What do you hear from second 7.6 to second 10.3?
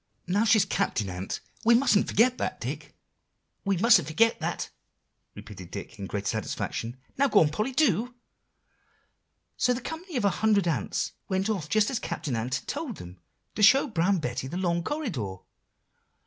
do." "So the company of